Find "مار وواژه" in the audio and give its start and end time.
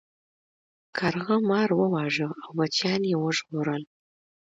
1.49-2.29